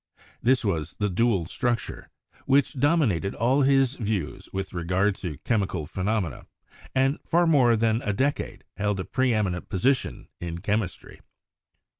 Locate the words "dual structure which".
1.11-2.73